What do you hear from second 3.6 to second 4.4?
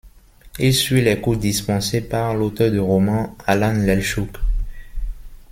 Lelchuk.